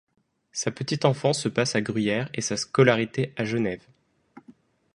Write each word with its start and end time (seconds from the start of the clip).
Sa 0.51 0.71
petite 0.71 1.05
enfance 1.05 1.43
se 1.43 1.47
passe 1.47 1.75
en 1.75 1.79
Gruyère 1.81 2.27
et 2.33 2.41
sa 2.41 2.57
scolarité 2.57 3.35
à 3.37 3.45
Genève. 3.45 3.85